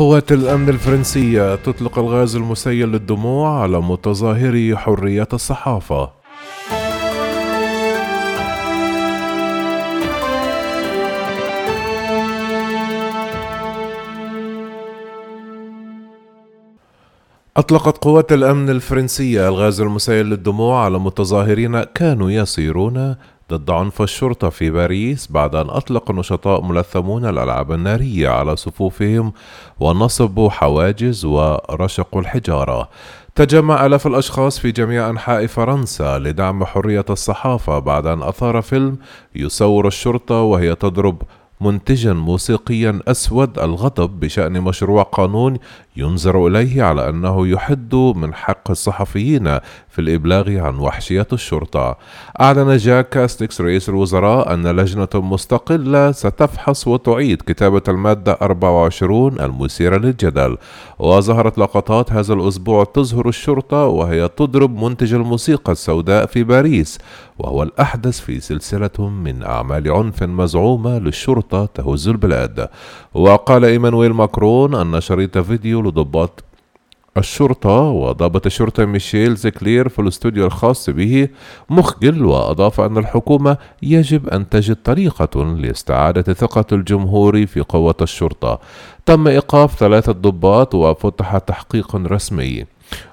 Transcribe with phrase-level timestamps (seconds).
[0.00, 6.10] قوات الأمن الفرنسية تطلق الغاز المسيل للدموع على متظاهري حرية الصحافة.
[17.56, 23.16] أطلقت قوات الأمن الفرنسية الغاز المسيل للدموع على متظاهرين كانوا يسيرون
[23.50, 29.32] ضد عنف الشرطة في باريس بعد أن أطلق نشطاء ملثمون الألعاب النارية على صفوفهم
[29.80, 32.88] ونصبوا حواجز ورشقوا الحجارة.
[33.34, 38.98] تجمع آلاف الأشخاص في جميع أنحاء فرنسا لدعم حرية الصحافة بعد أن أثار فيلم
[39.34, 41.22] يصور الشرطة وهي تضرب
[41.60, 45.58] منتجا موسيقيا أسود الغضب بشأن مشروع قانون
[45.96, 51.98] ينظر إليه على أنه يحد من حق الصحفيين في الإبلاغ عن وحشية الشرطة.
[52.40, 60.56] أعلن جاك كاستكس رئيس الوزراء أن لجنة مستقلة ستفحص وتعيد كتابة المادة 24 المثيرة للجدل.
[60.98, 66.98] وظهرت لقطات هذا الأسبوع تظهر الشرطة وهي تضرب منتج الموسيقى السوداء في باريس
[67.40, 72.68] وهو الأحدث في سلسلة من أعمال عنف مزعومة للشرطة الشرطة تهز البلاد.
[73.14, 76.44] وقال إيمانويل ماكرون أن شريط فيديو لضباط
[77.16, 81.28] الشرطة وضابط الشرطة ميشيل زكلير في الاستوديو الخاص به
[81.70, 88.60] مخجل وأضاف أن الحكومة يجب أن تجد طريقة لاستعادة ثقة الجمهور في قوة الشرطة.
[89.06, 92.64] تم إيقاف ثلاثة ضباط وفتح تحقيق رسمي.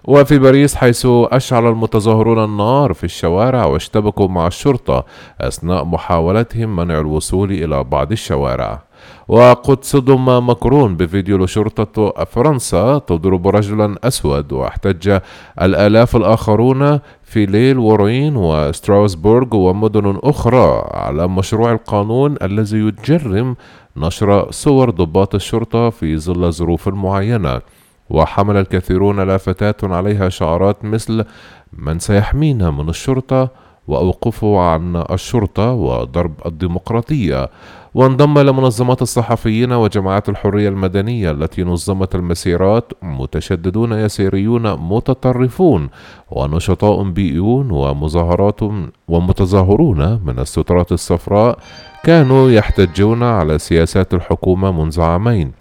[0.04, 5.06] وفي باريس حيث أشعل المتظاهرون النار في الشوارع واشتبكوا مع الشرطة
[5.42, 8.82] أثناء محاولتهم منع الوصول إلى بعض الشوارع.
[9.28, 15.20] وقد صدم مكرون بفيديو لشرطة فرنسا تضرب رجلا أسود واحتج
[15.62, 23.56] الآلاف الآخرون في ليل وورين وستراسبورغ ومدن أخرى على مشروع القانون الذي يجرم
[23.98, 27.62] نشر صور ضباط الشرطة في ظل ظروف معينة
[28.10, 31.26] وحمل الكثيرون لافتات عليها شعارات مثل
[31.74, 33.50] من سيحمينا من الشرطة
[33.88, 37.50] وأوقفوا عن الشرطة وضرب الديمقراطية
[37.94, 45.90] وانضم لمنظمات الصحفيين وجماعات الحرية المدنية التي نظمت المسيرات متشددون يسيريون متطرفون
[46.32, 48.60] ونشطاء بيئون ومظاهرات
[49.08, 51.60] ومتظاهرون من السترات الصفراء
[52.04, 55.52] كانوا يحتجون على سياسات الحكومة منذ عامين.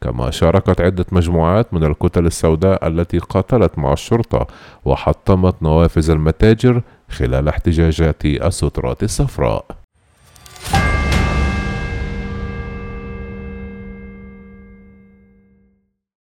[0.00, 4.46] كما شاركت عدة مجموعات من الكتل السوداء التي قاتلت مع الشرطة
[4.84, 9.64] وحطمت نوافذ المتاجر خلال احتجاجات السترات الصفراء.